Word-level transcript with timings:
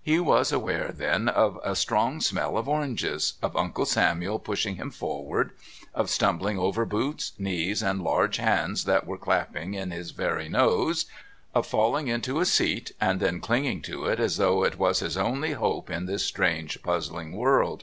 He 0.00 0.20
was 0.20 0.52
aware 0.52 0.92
then 0.96 1.28
of 1.28 1.58
a 1.64 1.74
strong 1.74 2.20
smell 2.20 2.56
of 2.56 2.68
oranges, 2.68 3.32
of 3.42 3.56
Uncle 3.56 3.86
Samuel 3.86 4.38
pushing 4.38 4.76
him 4.76 4.92
forward, 4.92 5.50
of 5.92 6.08
stumbling 6.10 6.60
over 6.60 6.84
boots, 6.84 7.32
knees, 7.40 7.82
and 7.82 8.04
large 8.04 8.36
hands 8.36 8.84
that 8.84 9.04
were 9.04 9.18
clapping 9.18 9.74
in 9.74 9.90
his 9.90 10.12
very 10.12 10.48
nose, 10.48 11.06
of 11.56 11.66
falling 11.66 12.06
into 12.06 12.38
a 12.38 12.46
seat 12.46 12.92
and 13.00 13.18
then 13.18 13.40
clinging 13.40 13.82
to 13.82 14.04
it 14.04 14.20
as 14.20 14.36
though 14.36 14.62
it 14.62 14.78
was 14.78 15.00
his 15.00 15.16
only 15.16 15.54
hope 15.54 15.90
in 15.90 16.06
this 16.06 16.24
strange 16.24 16.80
puzzling 16.84 17.32
world. 17.36 17.82